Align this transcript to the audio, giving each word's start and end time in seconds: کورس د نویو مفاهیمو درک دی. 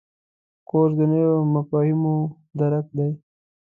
کورس 0.69 0.93
د 0.97 1.01
نویو 1.11 1.35
مفاهیمو 1.53 2.15
درک 2.59 2.85
دی. 2.97 3.09